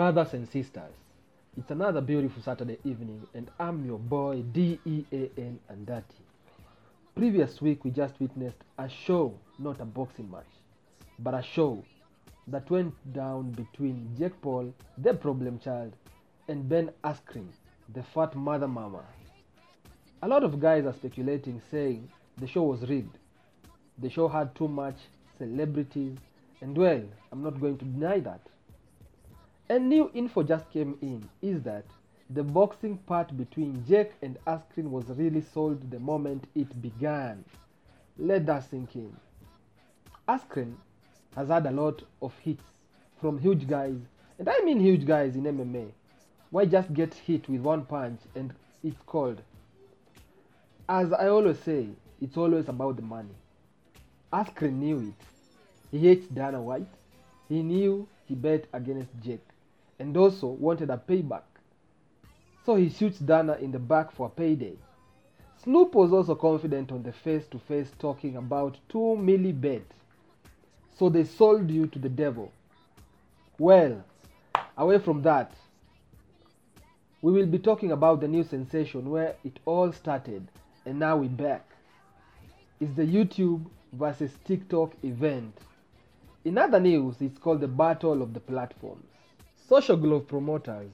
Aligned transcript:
Brothers 0.00 0.32
and 0.32 0.48
sisters, 0.48 0.94
it's 1.58 1.70
another 1.70 2.00
beautiful 2.00 2.42
Saturday 2.42 2.78
evening, 2.84 3.26
and 3.34 3.50
I'm 3.58 3.84
your 3.84 3.98
boy 3.98 4.40
D 4.50 4.80
E 4.86 5.04
A 5.12 5.30
N 5.38 5.58
Andati. 5.70 6.22
Previous 7.14 7.60
week, 7.60 7.84
we 7.84 7.90
just 7.90 8.14
witnessed 8.18 8.56
a 8.78 8.88
show, 8.88 9.34
not 9.58 9.78
a 9.78 9.84
boxing 9.84 10.30
match, 10.30 10.48
but 11.18 11.34
a 11.34 11.42
show 11.42 11.84
that 12.46 12.70
went 12.70 12.94
down 13.12 13.50
between 13.50 14.08
Jake 14.18 14.40
Paul, 14.40 14.72
the 14.96 15.12
problem 15.12 15.58
child, 15.58 15.92
and 16.48 16.66
Ben 16.66 16.90
Askren, 17.04 17.48
the 17.92 18.02
fat 18.02 18.34
mother 18.34 18.68
mama. 18.68 19.04
A 20.22 20.28
lot 20.28 20.44
of 20.44 20.58
guys 20.58 20.86
are 20.86 20.94
speculating, 20.94 21.60
saying 21.70 22.10
the 22.38 22.46
show 22.46 22.62
was 22.62 22.88
rigged. 22.88 23.18
The 23.98 24.08
show 24.08 24.28
had 24.28 24.54
too 24.54 24.66
much 24.66 24.96
celebrities, 25.36 26.16
and 26.62 26.74
well, 26.74 27.02
I'm 27.30 27.42
not 27.42 27.60
going 27.60 27.76
to 27.76 27.84
deny 27.84 28.20
that. 28.20 28.40
And 29.70 29.88
new 29.88 30.10
info 30.14 30.42
just 30.42 30.68
came 30.72 30.98
in 31.00 31.28
is 31.40 31.62
that 31.62 31.84
the 32.28 32.42
boxing 32.42 32.96
part 33.06 33.36
between 33.36 33.84
Jake 33.86 34.10
and 34.20 34.36
Askren 34.44 34.90
was 34.90 35.04
really 35.10 35.42
sold 35.42 35.92
the 35.92 36.00
moment 36.00 36.48
it 36.56 36.82
began. 36.82 37.44
Let 38.18 38.46
that 38.46 38.68
sink 38.68 38.96
in. 38.96 39.16
Askren 40.28 40.74
has 41.36 41.50
had 41.50 41.66
a 41.66 41.70
lot 41.70 42.02
of 42.20 42.36
hits 42.40 42.64
from 43.20 43.38
huge 43.38 43.68
guys, 43.68 43.94
and 44.40 44.48
I 44.48 44.58
mean 44.64 44.80
huge 44.80 45.06
guys 45.06 45.36
in 45.36 45.44
MMA. 45.44 45.92
Why 46.50 46.64
just 46.64 46.92
get 46.92 47.14
hit 47.14 47.48
with 47.48 47.60
one 47.60 47.84
punch 47.84 48.18
and 48.34 48.52
it's 48.82 49.00
called? 49.06 49.40
As 50.88 51.12
I 51.12 51.28
always 51.28 51.60
say, 51.60 51.90
it's 52.20 52.36
always 52.36 52.68
about 52.68 52.96
the 52.96 53.02
money. 53.02 53.36
Askren 54.32 54.80
knew 54.80 54.98
it. 54.98 55.26
He 55.92 56.08
hates 56.08 56.26
Dana 56.26 56.60
White. 56.60 56.92
He 57.48 57.62
knew 57.62 58.08
he 58.26 58.34
bet 58.34 58.64
against 58.72 59.10
Jake 59.22 59.46
and 60.00 60.16
also 60.16 60.48
wanted 60.48 60.90
a 60.90 60.96
payback. 60.96 61.42
So 62.64 62.74
he 62.74 62.88
shoots 62.88 63.18
Dana 63.18 63.58
in 63.60 63.70
the 63.70 63.78
back 63.78 64.10
for 64.10 64.26
a 64.26 64.30
payday. 64.30 64.76
Snoop 65.62 65.94
was 65.94 66.12
also 66.12 66.34
confident 66.34 66.90
on 66.90 67.02
the 67.02 67.12
face 67.12 67.46
to 67.48 67.58
face 67.58 67.92
talking 67.98 68.36
about 68.36 68.78
2 68.88 68.98
milli 68.98 69.58
bet. 69.58 69.82
So 70.98 71.10
they 71.10 71.24
sold 71.24 71.70
you 71.70 71.86
to 71.88 71.98
the 71.98 72.08
devil. 72.08 72.50
Well, 73.58 74.02
away 74.78 74.98
from 74.98 75.20
that, 75.22 75.52
we 77.20 77.32
will 77.32 77.46
be 77.46 77.58
talking 77.58 77.92
about 77.92 78.22
the 78.22 78.28
new 78.28 78.42
sensation 78.42 79.10
where 79.10 79.36
it 79.44 79.58
all 79.66 79.92
started 79.92 80.48
and 80.86 80.98
now 80.98 81.18
we're 81.18 81.28
back. 81.28 81.66
It's 82.80 82.94
the 82.94 83.02
YouTube 83.02 83.66
versus 83.92 84.32
TikTok 84.46 84.94
event. 85.02 85.58
In 86.46 86.56
other 86.56 86.80
news, 86.80 87.16
it's 87.20 87.38
called 87.38 87.60
the 87.60 87.68
Battle 87.68 88.22
of 88.22 88.32
the 88.32 88.40
Platforms. 88.40 89.09
Social 89.70 89.96
Glove 89.96 90.26
Promoters, 90.26 90.90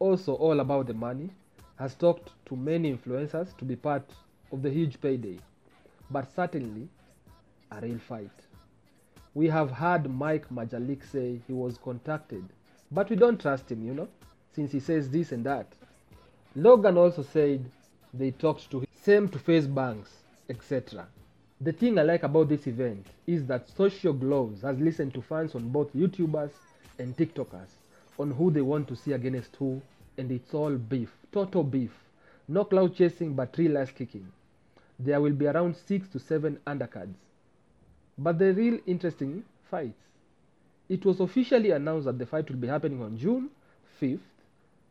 also 0.00 0.34
all 0.34 0.58
about 0.58 0.88
the 0.88 0.94
money, 0.94 1.30
has 1.76 1.94
talked 1.94 2.32
to 2.46 2.56
many 2.56 2.92
influencers 2.92 3.56
to 3.56 3.64
be 3.64 3.76
part 3.76 4.02
of 4.50 4.62
the 4.62 4.68
huge 4.68 5.00
payday, 5.00 5.38
but 6.10 6.26
certainly 6.34 6.88
a 7.70 7.80
real 7.80 8.00
fight. 8.00 8.32
We 9.32 9.46
have 9.46 9.70
heard 9.70 10.10
Mike 10.12 10.48
Majlak 10.48 11.08
say 11.08 11.38
he 11.46 11.52
was 11.52 11.78
contacted, 11.78 12.42
but 12.90 13.08
we 13.08 13.14
don't 13.14 13.40
trust 13.40 13.70
him, 13.70 13.86
you 13.86 13.94
know, 13.94 14.08
since 14.56 14.72
he 14.72 14.80
says 14.80 15.08
this 15.08 15.30
and 15.30 15.46
that. 15.46 15.68
Logan 16.56 16.96
also 16.98 17.22
said 17.22 17.64
they 18.12 18.32
talked 18.32 18.72
to 18.72 18.80
him, 18.80 18.88
same 19.00 19.28
to 19.28 19.38
FaZe 19.38 19.68
Banks, 19.68 20.10
etc. 20.48 21.06
The 21.60 21.70
thing 21.70 21.96
I 21.96 22.02
like 22.02 22.24
about 22.24 22.48
this 22.48 22.66
event 22.66 23.06
is 23.28 23.46
that 23.46 23.68
Social 23.68 24.12
Gloves 24.12 24.62
has 24.62 24.80
listened 24.80 25.14
to 25.14 25.22
fans 25.22 25.54
on 25.54 25.68
both 25.68 25.92
YouTubers 25.92 26.50
and 26.98 27.16
TikTokers 27.16 27.68
on 28.20 28.30
who 28.32 28.50
they 28.50 28.60
want 28.60 28.86
to 28.88 28.94
see 28.94 29.12
against 29.12 29.56
who, 29.56 29.80
and 30.18 30.30
it's 30.30 30.52
all 30.52 30.76
beef, 30.76 31.08
total 31.32 31.64
beef. 31.64 31.90
No 32.48 32.64
cloud 32.64 32.94
chasing, 32.94 33.34
but 33.34 33.56
real 33.56 33.78
ass 33.78 33.90
kicking. 33.96 34.26
There 34.98 35.20
will 35.20 35.32
be 35.32 35.46
around 35.46 35.76
six 35.86 36.06
to 36.08 36.18
seven 36.18 36.58
undercards. 36.66 37.14
But 38.18 38.38
the 38.38 38.52
real 38.52 38.78
interesting 38.86 39.44
fights. 39.70 40.02
It 40.90 41.04
was 41.06 41.20
officially 41.20 41.70
announced 41.70 42.06
that 42.06 42.18
the 42.18 42.26
fight 42.26 42.50
will 42.50 42.58
be 42.58 42.68
happening 42.68 43.00
on 43.02 43.16
June 43.16 43.48
5th, 44.02 44.18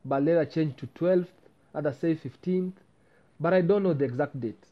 but 0.04 0.24
later 0.24 0.46
changed 0.46 0.80
to 0.80 0.88
12th, 0.88 1.28
others 1.76 1.98
say 2.00 2.16
15th, 2.16 2.74
but 3.40 3.54
I 3.54 3.62
don't 3.62 3.84
know 3.84 3.94
the 3.94 4.06
exact 4.06 4.40
date. 4.40 4.64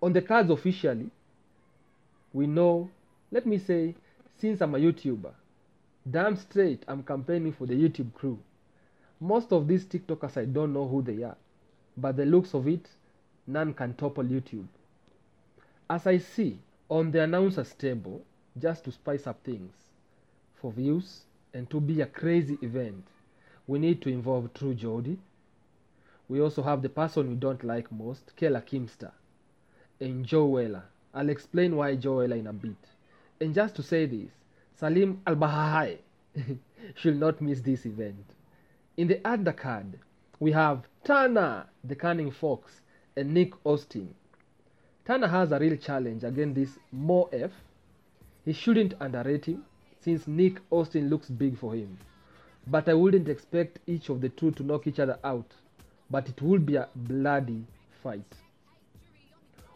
On 0.00 0.12
the 0.12 0.22
cards 0.22 0.50
officially, 0.50 1.10
we 2.32 2.46
know, 2.46 2.88
let 3.32 3.46
me 3.46 3.58
say, 3.58 3.94
since 4.38 4.60
I'm 4.60 4.74
a 4.74 4.78
YouTuber, 4.78 5.32
Damn 6.10 6.34
straight, 6.34 6.84
I'm 6.88 7.04
campaigning 7.04 7.52
for 7.52 7.66
the 7.66 7.74
YouTube 7.74 8.12
crew. 8.12 8.38
Most 9.20 9.52
of 9.52 9.68
these 9.68 9.84
TikTokers, 9.84 10.36
I 10.36 10.46
don't 10.46 10.72
know 10.72 10.88
who 10.88 11.00
they 11.00 11.22
are, 11.22 11.36
but 11.96 12.16
the 12.16 12.26
looks 12.26 12.54
of 12.54 12.66
it, 12.66 12.88
none 13.46 13.72
can 13.72 13.94
topple 13.94 14.24
YouTube. 14.24 14.66
As 15.88 16.08
I 16.08 16.18
see 16.18 16.58
on 16.88 17.12
the 17.12 17.22
announcer's 17.22 17.72
table, 17.74 18.20
just 18.58 18.84
to 18.84 18.92
spice 18.92 19.28
up 19.28 19.44
things, 19.44 19.72
for 20.56 20.72
views 20.72 21.22
and 21.54 21.70
to 21.70 21.80
be 21.80 22.00
a 22.00 22.06
crazy 22.06 22.58
event, 22.62 23.04
we 23.68 23.78
need 23.78 24.02
to 24.02 24.08
involve 24.08 24.52
True 24.54 24.74
Jody. 24.74 25.18
We 26.28 26.40
also 26.40 26.62
have 26.62 26.82
the 26.82 26.88
person 26.88 27.28
we 27.28 27.36
don't 27.36 27.62
like 27.62 27.92
most, 27.92 28.32
Kela 28.36 28.62
Kimster, 28.62 29.12
and 30.00 30.26
Joe 30.26 30.46
Weller. 30.46 30.84
I'll 31.14 31.28
explain 31.28 31.76
why 31.76 31.94
Joe 31.94 32.16
Weller 32.16 32.36
in 32.36 32.48
a 32.48 32.52
bit. 32.52 32.76
And 33.40 33.54
just 33.54 33.76
to 33.76 33.84
say 33.84 34.06
this, 34.06 34.30
Salim 34.82 35.22
Al 35.28 35.36
Bahai 35.36 35.98
should 36.96 37.16
not 37.16 37.40
miss 37.40 37.60
this 37.60 37.86
event. 37.86 38.34
In 38.96 39.06
the 39.06 39.14
undercard, 39.18 39.92
we 40.40 40.50
have 40.50 40.88
Tana, 41.04 41.68
the 41.84 41.94
cunning 41.94 42.32
fox, 42.32 42.80
and 43.16 43.32
Nick 43.32 43.52
Austin. 43.64 44.12
Tana 45.04 45.28
has 45.28 45.52
a 45.52 45.60
real 45.60 45.76
challenge 45.76 46.24
against 46.24 46.56
this 46.56 46.78
Mo 46.90 47.28
F. 47.32 47.52
He 48.44 48.52
shouldn't 48.52 48.94
underrate 48.98 49.44
him 49.44 49.64
since 50.00 50.26
Nick 50.26 50.58
Austin 50.68 51.08
looks 51.08 51.30
big 51.30 51.56
for 51.56 51.74
him. 51.74 51.96
But 52.66 52.88
I 52.88 52.94
wouldn't 52.94 53.28
expect 53.28 53.78
each 53.86 54.08
of 54.08 54.20
the 54.20 54.30
two 54.30 54.50
to 54.50 54.64
knock 54.64 54.88
each 54.88 54.98
other 54.98 55.20
out. 55.22 55.52
But 56.10 56.28
it 56.28 56.42
would 56.42 56.66
be 56.66 56.74
a 56.74 56.88
bloody 56.96 57.66
fight. 58.02 58.34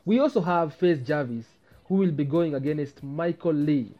We 0.05 0.19
also 0.19 0.41
have 0.41 0.75
Face 0.75 0.99
Jarvis, 0.99 1.47
who 1.84 1.95
will 1.95 2.11
be 2.11 2.25
going 2.25 2.56
against 2.56 3.05
Michael 3.05 3.55
Lee 3.55 3.95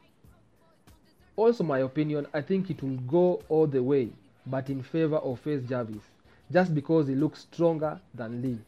also 1.37 1.63
my 1.63 1.81
opinion 1.81 2.27
i 2.35 2.41
think 2.41 2.71
it 2.71 2.83
will 2.83 2.97
go 3.09 3.43
all 3.49 3.67
the 3.67 3.83
way 3.83 4.09
but 4.47 4.71
in 4.71 4.83
favor 4.83 5.17
of 5.17 5.41
FaZe 5.41 5.65
Jarvis 5.69 6.03
just 6.53 6.75
because 6.75 7.09
he 7.09 7.15
looks 7.15 7.41
stronger 7.41 8.01
than 8.15 8.43
Le. 8.43 8.59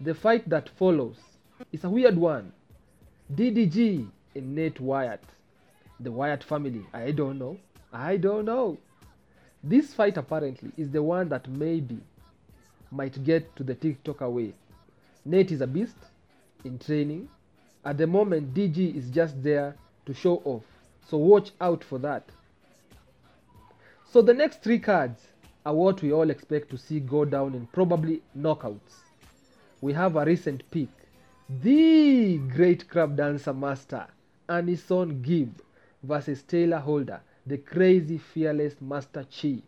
The 0.00 0.14
fight 0.14 0.48
that 0.48 0.68
follows 0.68 1.16
is 1.72 1.84
a 1.84 1.90
weird 1.90 2.16
one. 2.16 2.52
DDG 3.34 4.06
and 4.34 4.54
nate 4.54 4.80
wyatt. 4.80 5.22
The 6.00 6.12
wyatt 6.12 6.44
family 6.44 6.84
i 6.92 7.10
don't 7.10 7.38
know. 7.38 7.56
I 7.92 8.16
don't 8.16 8.44
know. 8.44 8.78
This 9.64 9.94
fight 9.94 10.16
apparently 10.16 10.72
is 10.76 10.90
the 10.90 11.02
one 11.02 11.28
that 11.28 11.48
maybe 11.48 11.98
might 12.90 13.22
get 13.24 13.54
to 13.56 13.62
the 13.62 13.74
tiktok 13.74 14.20
away. 14.20 14.54
Nate 15.24 15.52
is 15.52 15.60
a 15.60 15.66
beast 15.66 15.96
in 16.64 16.78
training. 16.78 17.28
At 17.84 17.96
the 17.98 18.06
moment 18.06 18.54
dg 18.54 18.94
is 18.96 19.08
just 19.08 19.42
there 19.42 19.76
to 20.06 20.14
show 20.14 20.42
off 20.44 20.64
so 21.08 21.16
watch 21.16 21.50
out 21.60 21.84
for 21.84 21.98
that. 21.98 22.24
So 24.10 24.22
the 24.22 24.34
next 24.34 24.62
three 24.62 24.78
cards 24.78 25.28
are 25.64 25.74
what 25.74 26.02
we 26.02 26.12
all 26.12 26.30
expect 26.30 26.70
to 26.70 26.78
see 26.78 27.00
go 27.00 27.24
down 27.24 27.54
in 27.54 27.66
probably 27.66 28.22
knockouts. 28.36 29.00
We 29.80 29.92
have 29.94 30.16
a 30.16 30.24
recent 30.24 30.68
pick, 30.70 30.88
the 31.48 32.38
great 32.38 32.88
crab 32.88 33.16
dancer 33.16 33.52
master, 33.52 34.06
AnEsonGib 34.48 35.50
versus 36.02 36.42
Tayler 36.42 36.80
Holder, 36.80 37.20
the 37.46 37.58
crazy 37.58 38.18
fearless 38.18 38.80
Master 38.80 39.24
Chi. 39.24 39.62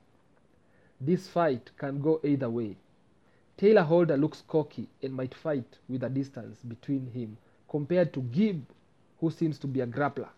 This 1.01 1.29
fight 1.29 1.71
can 1.77 2.01
go 2.01 2.21
either 2.25 2.49
way. 2.49 2.77
Tayler 3.59 3.85
Holder 3.85 4.17
looks 4.17 4.43
cocky 4.47 4.89
and 5.03 5.15
might 5.15 5.35
fight 5.35 5.79
with 5.89 6.03
a 6.03 6.09
distance 6.09 6.59
between 6.67 7.07
him 7.07 7.37
compared 7.69 8.13
to 8.13 8.21
Gib, 8.21 8.65
who 9.21 9.31
seems 9.31 9.59
to 9.59 9.67
be 9.67 9.81
a 9.81 9.87
grappler. 9.87 10.29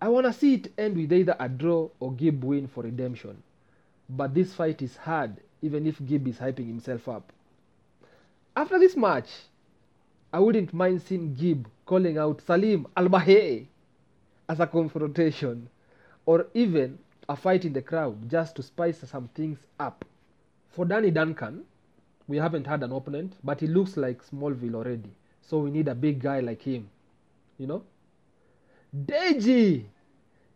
I 0.00 0.08
want 0.08 0.26
to 0.26 0.32
see 0.32 0.54
it 0.54 0.72
end 0.78 0.96
with 0.96 1.12
either 1.12 1.36
a 1.38 1.48
draw 1.48 1.90
or 2.00 2.12
Gib 2.12 2.42
win 2.42 2.66
for 2.66 2.84
redemption. 2.84 3.42
But 4.08 4.34
this 4.34 4.54
fight 4.54 4.80
is 4.80 4.96
hard, 4.96 5.36
even 5.62 5.86
if 5.86 6.04
Gib 6.04 6.26
is 6.26 6.38
hyping 6.38 6.66
himself 6.66 7.08
up. 7.08 7.32
After 8.56 8.78
this 8.78 8.96
match, 8.96 9.28
I 10.32 10.38
wouldn't 10.38 10.72
mind 10.72 11.02
seeing 11.02 11.34
Gib 11.34 11.68
calling 11.84 12.16
out 12.16 12.40
Salim 12.40 12.86
Al 12.96 13.08
Bahe 13.08 13.66
as 14.48 14.58
a 14.60 14.66
confrontation, 14.66 15.68
or 16.24 16.46
even 16.54 16.98
a 17.28 17.36
fight 17.36 17.64
in 17.64 17.72
the 17.72 17.82
crowd 17.82 18.28
just 18.28 18.56
to 18.56 18.62
spice 18.62 18.98
some 18.98 19.28
things 19.28 19.58
up. 19.78 20.04
For 20.70 20.84
Danny 20.84 21.10
Duncan, 21.10 21.64
we 22.26 22.38
haven't 22.38 22.66
had 22.66 22.82
an 22.82 22.92
opponent, 22.92 23.34
but 23.44 23.60
he 23.60 23.66
looks 23.66 23.96
like 23.96 24.24
Smallville 24.24 24.74
already, 24.76 25.10
so 25.42 25.58
we 25.58 25.70
need 25.70 25.88
a 25.88 25.94
big 25.94 26.20
guy 26.20 26.40
like 26.40 26.62
him, 26.62 26.88
you 27.58 27.66
know? 27.66 27.82
Deji, 28.94 29.84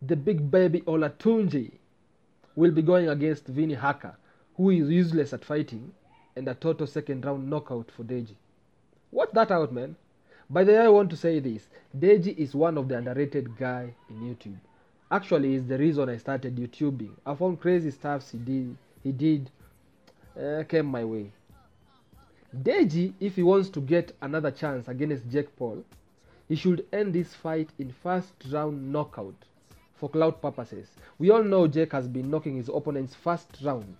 the 0.01 0.15
big 0.15 0.51
baby 0.51 0.81
Olatunji 0.81 1.71
will 2.57 2.71
be 2.71 2.81
going 2.81 3.07
against 3.07 3.47
Vinnie 3.47 3.75
Hacker, 3.75 4.17
who 4.57 4.71
is 4.71 4.89
useless 4.89 5.31
at 5.31 5.45
fighting, 5.45 5.93
and 6.35 6.45
a 6.49 6.53
total 6.53 6.85
second 6.85 7.23
round 7.23 7.49
knockout 7.49 7.89
for 7.89 8.03
Deji. 8.03 8.35
Watch 9.11 9.29
that 9.33 9.51
out, 9.51 9.71
man. 9.71 9.95
By 10.49 10.65
the 10.65 10.73
way, 10.73 10.79
I 10.79 10.89
want 10.89 11.09
to 11.11 11.15
say 11.17 11.39
this 11.39 11.69
Deji 11.97 12.37
is 12.37 12.53
one 12.53 12.77
of 12.77 12.89
the 12.89 12.97
underrated 12.97 13.55
guy 13.57 13.95
in 14.09 14.19
YouTube. 14.19 14.57
Actually, 15.09 15.55
is 15.55 15.65
the 15.65 15.77
reason 15.77 16.09
I 16.09 16.17
started 16.17 16.57
YouTubing. 16.57 17.11
I 17.25 17.35
found 17.35 17.61
crazy 17.61 17.91
stuff 17.91 18.29
he 18.31 18.37
did. 18.37 18.75
He 19.01 19.11
did 19.13 19.49
uh, 20.37 20.63
came 20.67 20.87
my 20.87 21.05
way. 21.05 21.31
Deji, 22.53 23.13
if 23.21 23.37
he 23.37 23.43
wants 23.43 23.69
to 23.69 23.79
get 23.79 24.13
another 24.21 24.51
chance 24.51 24.89
against 24.89 25.29
Jake 25.29 25.55
Paul, 25.55 25.85
he 26.47 26.55
should 26.55 26.85
end 26.93 27.13
this 27.13 27.33
fight 27.33 27.69
in 27.79 27.91
first 27.91 28.33
round 28.51 28.91
knockout 28.91 29.35
for 29.95 30.09
cloud 30.09 30.41
purposes. 30.41 30.89
We 31.17 31.31
all 31.31 31.43
know 31.43 31.67
Jake 31.67 31.93
has 31.93 32.07
been 32.07 32.29
knocking 32.29 32.57
his 32.57 32.69
opponents 32.69 33.15
first 33.15 33.57
round, 33.63 33.95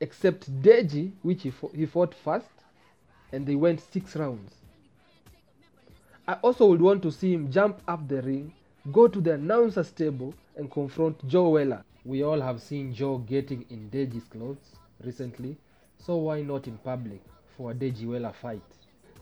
except 0.00 0.62
Deji, 0.62 1.12
which 1.22 1.42
he, 1.42 1.50
fought, 1.50 1.74
he 1.74 1.86
fought 1.86 2.14
first, 2.14 2.50
and 3.32 3.46
they 3.46 3.54
went 3.54 3.80
six 3.80 4.16
rounds. 4.16 4.54
I 6.28 6.34
also 6.34 6.66
would 6.66 6.80
want 6.80 7.02
to 7.02 7.10
see 7.10 7.32
him 7.32 7.50
jump 7.50 7.80
up 7.88 8.06
the 8.06 8.22
ring, 8.22 8.52
go 8.92 9.08
to 9.08 9.20
the 9.20 9.34
announcer's 9.34 9.90
table, 9.90 10.34
and 10.56 10.70
confront 10.70 11.26
Joe 11.26 11.48
Weller. 11.50 11.84
We 12.04 12.22
all 12.22 12.40
have 12.40 12.62
seen 12.62 12.94
Joe 12.94 13.18
getting 13.18 13.64
in 13.70 13.90
Deji's 13.90 14.24
clothes 14.24 14.76
recently, 15.02 15.56
so 15.98 16.16
why 16.16 16.42
not 16.42 16.66
in 16.66 16.78
public 16.78 17.22
for 17.56 17.72
a 17.72 17.74
Deji 17.74 18.06
Weller 18.06 18.32
fight? 18.32 18.62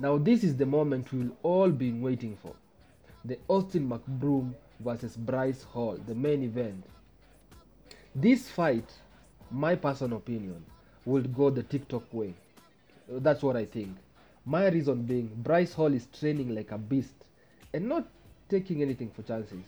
Now, 0.00 0.16
this 0.16 0.44
is 0.44 0.56
the 0.56 0.66
moment 0.66 1.12
we'll 1.12 1.36
all 1.42 1.70
been 1.70 2.00
waiting 2.00 2.36
for 2.40 2.54
the 3.24 3.36
Austin 3.48 3.88
McBroom 3.88 4.54
versus 4.78 5.16
Bryce 5.16 5.64
Hall, 5.64 5.98
the 6.06 6.14
main 6.14 6.44
event. 6.44 6.84
This 8.14 8.48
fight, 8.48 8.88
my 9.50 9.74
personal 9.74 10.18
opinion, 10.18 10.64
will 11.04 11.22
go 11.22 11.50
the 11.50 11.64
TikTok 11.64 12.04
way. 12.12 12.34
That's 13.08 13.42
what 13.42 13.56
I 13.56 13.64
think. 13.64 13.96
My 14.46 14.68
reason 14.68 15.02
being, 15.02 15.30
Bryce 15.42 15.72
Hall 15.72 15.92
is 15.92 16.06
training 16.18 16.54
like 16.54 16.70
a 16.70 16.78
beast 16.78 17.14
and 17.74 17.88
not 17.88 18.06
taking 18.48 18.82
anything 18.82 19.10
for 19.10 19.22
chances. 19.22 19.64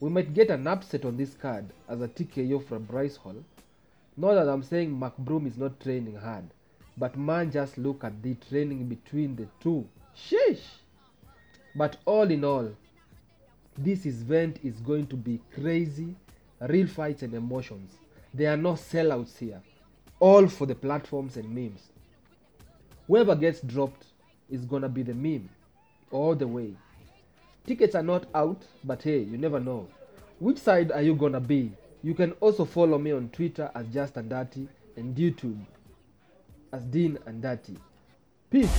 We 0.00 0.10
might 0.10 0.34
get 0.34 0.50
an 0.50 0.66
upset 0.66 1.04
on 1.04 1.16
this 1.16 1.34
card 1.34 1.66
as 1.88 2.00
a 2.00 2.08
TKO 2.08 2.66
from 2.66 2.82
Bryce 2.82 3.16
Hall. 3.16 3.36
Not 4.16 4.34
that 4.34 4.48
I'm 4.48 4.64
saying 4.64 4.90
McBroom 4.90 5.46
is 5.46 5.56
not 5.56 5.78
training 5.78 6.16
hard, 6.16 6.44
but 6.96 7.16
man, 7.16 7.50
just 7.50 7.78
look 7.78 8.04
at 8.04 8.22
the 8.22 8.34
training 8.48 8.86
between 8.86 9.36
the 9.36 9.46
two. 9.60 9.86
Sheesh! 10.16 10.60
But 11.74 11.96
all 12.04 12.30
in 12.30 12.44
all, 12.44 12.70
this 13.78 14.04
event 14.04 14.58
is 14.62 14.80
going 14.80 15.06
to 15.06 15.16
be 15.16 15.40
crazy, 15.54 16.14
real 16.60 16.86
fights 16.86 17.22
and 17.22 17.34
emotions. 17.34 17.94
There 18.34 18.52
are 18.52 18.56
no 18.56 18.72
sellouts 18.72 19.38
here, 19.38 19.62
all 20.20 20.46
for 20.48 20.66
the 20.66 20.74
platforms 20.74 21.36
and 21.36 21.48
memes. 21.48 21.88
Whoever 23.06 23.34
gets 23.34 23.60
dropped 23.60 24.06
is 24.50 24.64
gonna 24.64 24.88
be 24.88 25.02
the 25.02 25.14
meme 25.14 25.48
all 26.10 26.34
the 26.34 26.46
way. 26.46 26.74
Tickets 27.66 27.94
are 27.94 28.02
not 28.02 28.26
out, 28.34 28.62
but 28.84 29.02
hey, 29.02 29.20
you 29.20 29.38
never 29.38 29.60
know. 29.60 29.88
Which 30.38 30.58
side 30.58 30.92
are 30.92 31.02
you 31.02 31.14
gonna 31.14 31.40
be? 31.40 31.72
You 32.02 32.14
can 32.14 32.32
also 32.32 32.64
follow 32.64 32.98
me 32.98 33.12
on 33.12 33.30
Twitter 33.30 33.70
as 33.74 33.86
Just 33.88 34.14
Andati 34.14 34.66
and 34.96 35.16
YouTube 35.16 35.58
as 36.72 36.84
Dean 36.86 37.18
and 37.26 37.42
Andati. 37.42 37.76
Peace. 38.50 38.70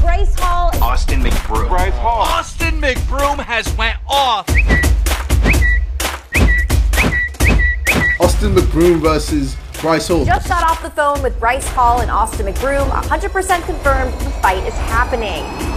Bryce 0.00 0.34
Hall. 0.38 0.70
Austin 0.82 1.22
McBroom. 1.22 1.68
Bryce 1.68 1.94
Hall. 1.94 2.22
Austin 2.22 2.80
McBroom 2.80 3.38
has 3.38 3.70
went 3.76 3.98
off. 4.08 4.48
Austin 8.18 8.54
McBroom 8.54 9.00
versus 9.00 9.56
Bryce 9.82 10.08
Hall. 10.08 10.24
Just 10.24 10.48
got 10.48 10.62
off 10.62 10.82
the 10.82 10.90
phone 10.90 11.22
with 11.22 11.38
Bryce 11.38 11.68
Hall 11.68 12.00
and 12.00 12.10
Austin 12.10 12.46
McBroom. 12.46 12.88
100% 12.88 13.66
confirmed 13.66 14.12
the 14.20 14.30
fight 14.40 14.66
is 14.66 14.74
happening. 14.74 15.71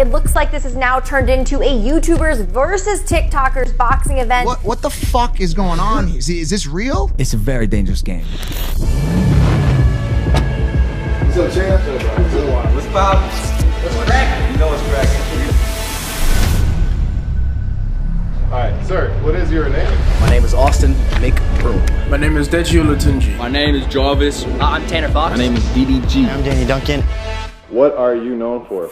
It 0.00 0.08
looks 0.08 0.34
like 0.34 0.50
this 0.50 0.62
has 0.62 0.74
now 0.74 0.98
turned 0.98 1.28
into 1.28 1.60
a 1.60 1.68
YouTubers 1.68 2.46
versus 2.46 3.02
TikTokers 3.02 3.76
boxing 3.76 4.16
event. 4.16 4.46
What 4.46 4.64
what 4.64 4.80
the 4.80 4.88
fuck 4.88 5.42
is 5.42 5.52
going 5.52 5.78
on? 5.78 6.06
here? 6.06 6.16
Is, 6.16 6.30
is 6.30 6.48
this 6.48 6.66
real? 6.66 7.10
It's 7.18 7.34
a 7.34 7.36
very 7.36 7.66
dangerous 7.66 8.00
game. 8.00 8.24
What's 11.26 11.36
up, 11.36 11.52
champ? 11.52 11.82
What's 12.74 12.86
pop? 12.86 13.20
What's 13.20 13.94
cracking? 14.06 14.52
You 14.54 14.58
know 14.60 14.68
what's 14.68 14.82
cracking. 14.88 15.20
All 18.46 18.58
right, 18.58 18.86
sir. 18.86 19.12
What 19.22 19.34
is 19.34 19.50
your 19.52 19.68
name? 19.68 20.00
My 20.20 20.30
name 20.30 20.44
is 20.46 20.54
Austin 20.54 20.94
McBroom. 21.20 22.08
My 22.08 22.16
name 22.16 22.38
is 22.38 22.48
Deji 22.48 22.82
Olatunji. 22.82 23.36
My 23.36 23.50
name 23.50 23.74
is 23.74 23.84
Jarvis. 23.88 24.44
Uh, 24.44 24.56
I'm 24.60 24.86
Tanner 24.86 25.10
Fox. 25.10 25.36
My 25.36 25.44
name 25.44 25.56
is 25.56 25.64
DDG. 25.64 26.26
I'm 26.26 26.42
Danny 26.42 26.66
Duncan. 26.66 27.02
What 27.68 27.94
are 27.96 28.14
you 28.14 28.34
known 28.34 28.64
for? 28.64 28.90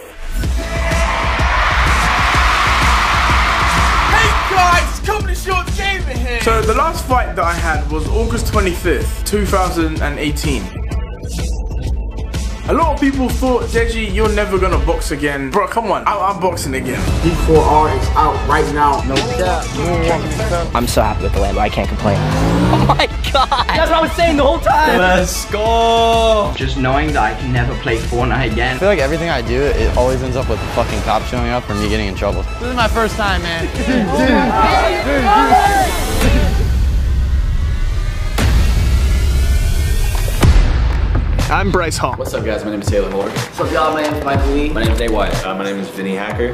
So 6.42 6.62
the 6.62 6.74
last 6.74 7.06
fight 7.06 7.36
that 7.36 7.44
I 7.44 7.52
had 7.52 7.90
was 7.90 8.08
August 8.08 8.46
25th, 8.46 9.24
2018. 9.26 10.87
A 12.68 12.74
lot 12.74 12.92
of 12.94 13.00
people 13.00 13.30
thought, 13.30 13.62
Deji, 13.70 14.12
you're 14.14 14.28
never 14.34 14.58
gonna 14.58 14.78
box 14.84 15.10
again. 15.10 15.50
Bro, 15.50 15.68
come 15.68 15.90
on, 15.90 16.06
I- 16.06 16.28
I'm 16.28 16.38
boxing 16.38 16.74
again. 16.74 17.00
D4R 17.22 17.98
is 17.98 18.08
out 18.10 18.36
right 18.46 18.74
now. 18.74 19.00
No 19.04 19.14
I'm 20.74 20.86
so 20.86 21.00
happy 21.00 21.22
with 21.22 21.32
the 21.32 21.38
Lambo. 21.40 21.58
I 21.58 21.70
can't 21.70 21.88
complain. 21.88 22.18
Oh 22.70 22.84
my 22.86 23.06
god! 23.32 23.48
That's 23.68 23.90
what 23.90 23.98
I 23.98 24.02
was 24.02 24.12
saying 24.12 24.36
the 24.36 24.42
whole 24.44 24.58
time! 24.58 24.98
Let's 24.98 25.46
go. 25.50 26.52
Just 26.54 26.76
knowing 26.76 27.14
that 27.14 27.22
I 27.22 27.34
can 27.40 27.50
never 27.50 27.74
play 27.76 27.96
Fortnite 27.96 28.52
again. 28.52 28.76
I 28.76 28.78
feel 28.78 28.88
like 28.88 28.98
everything 28.98 29.30
I 29.30 29.40
do, 29.40 29.62
it 29.62 29.96
always 29.96 30.22
ends 30.22 30.36
up 30.36 30.50
with 30.50 30.60
fucking 30.74 31.00
cops 31.02 31.28
showing 31.30 31.48
up 31.48 31.68
or 31.70 31.74
me 31.76 31.88
getting 31.88 32.08
in 32.08 32.14
trouble. 32.14 32.42
This 32.60 32.68
is 32.68 32.76
my 32.76 32.88
first 32.88 33.16
time, 33.16 33.40
man. 33.42 33.64
I'm 41.50 41.72
Bryce 41.72 41.96
Hall. 41.96 42.14
What's 42.16 42.34
up, 42.34 42.44
guys? 42.44 42.62
My 42.62 42.72
name 42.72 42.82
is 42.82 42.88
Taylor 42.88 43.08
Moore. 43.08 43.30
What's 43.30 43.58
up, 43.60 43.72
y'all? 43.72 43.94
My 43.94 44.02
name 44.02 44.12
is 44.12 44.22
Michael 44.22 44.50
Le. 44.50 44.68
My 44.74 44.82
name 44.82 44.92
is 44.92 44.98
Nate 44.98 45.10
Wyatt. 45.10 45.46
Uh, 45.46 45.54
my 45.54 45.64
name 45.64 45.76
is 45.78 45.88
Vinnie 45.88 46.14
Hacker. 46.14 46.52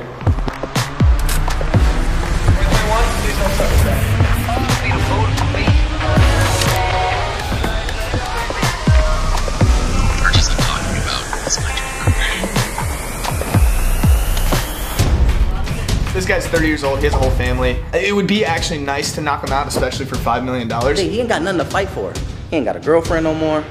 This 16.12 16.24
guy's 16.24 16.46
30 16.46 16.68
years 16.68 16.84
old. 16.84 17.00
He 17.00 17.06
has 17.06 17.14
a 17.14 17.16
whole 17.16 17.30
family. 17.30 17.82
It 17.92 18.14
would 18.14 18.28
be 18.28 18.44
actually 18.44 18.78
nice 18.78 19.12
to 19.16 19.20
knock 19.20 19.42
him 19.44 19.52
out, 19.52 19.66
especially 19.66 20.06
for 20.06 20.14
$5 20.14 20.44
million. 20.44 20.70
Hey, 20.70 21.08
He 21.08 21.18
ain't 21.18 21.28
got 21.28 21.42
nothing 21.42 21.58
to 21.58 21.64
fight 21.64 21.88
for. 21.88 22.12
He 22.50 22.56
ain't 22.58 22.64
got 22.64 22.76
a 22.76 22.80
girlfriend 22.80 23.24
no 23.24 23.34
more. 23.34 23.64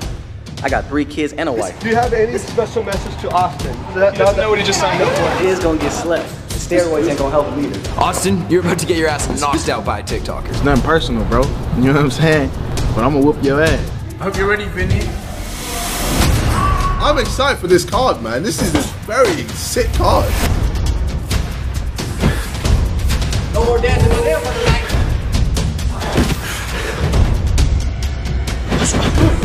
I 0.63 0.70
got 0.70 0.86
three 0.88 1.03
kids 1.03 1.34
and 1.34 1.50
a 1.50 1.51
wife. 1.51 1.77
Do 1.82 1.89
you 1.89 1.96
have 1.96 2.13
any 2.13 2.38
special 2.38 2.84
message 2.84 3.22
to 3.22 3.29
Austin? 3.32 3.75
He 3.89 3.96
doesn't 3.96 4.38
know 4.38 4.50
what 4.50 4.60
he 4.60 4.63
just 4.63 4.79
signed 4.79 5.03
up 5.03 5.13
for. 5.13 5.43
He 5.43 5.50
is 5.50 5.60
gonna 5.60 5.77
get 5.77 5.91
slept. 5.91 6.25
The 6.48 6.55
steroids 6.55 7.10
ain't 7.10 7.20
gonna 7.20 7.32
help 7.32 7.48
him 7.48 7.65
either. 7.65 8.00
Austin, 8.00 8.50
you're 8.50 8.62
about 8.62 8.79
to 8.79 8.86
get 8.86 8.96
your 8.98 9.10
ass 9.10 9.27
knocked 9.41 9.67
out 9.67 9.84
by 9.84 10.01
TikTokers. 10.01 10.48
It's 10.51 10.63
nothing 10.63 10.86
personal, 10.86 11.25
bro. 11.25 11.41
You 11.75 11.88
know 11.88 11.93
what 11.93 12.03
I'm 12.03 12.12
saying? 12.12 12.50
But 12.96 13.03
I'm 13.03 13.12
gonna 13.12 13.25
whoop 13.25 13.43
your 13.43 13.62
ass. 13.62 13.91
I 14.22 14.24
hope 14.24 14.38
you're 14.38 14.48
ready, 14.48 14.63
Vinnie. 14.70 15.05
I'm 17.03 17.17
excited 17.17 17.60
for 17.60 17.67
this 17.67 17.84
card, 17.84 18.24
man. 18.24 18.41
This 18.41 18.62
is 18.62 18.74
a 18.74 18.79
very 19.05 19.43
sick 19.50 19.91
card. 19.96 20.32
No 23.53 23.65
more 23.65 23.79
dancing 23.79 24.10
with 24.10 24.25
him. 29.27 29.39